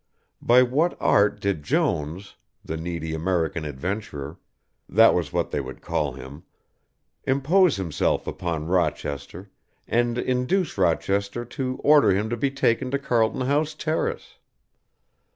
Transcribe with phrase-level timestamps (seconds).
[0.41, 4.39] By what art did Jones, the needy American Adventurer
[4.89, 6.41] that was what they would call him
[7.25, 9.51] impose himself upon Rochester,
[9.87, 14.39] and induce Rochester to order him to be taken to Carlton House Terrace?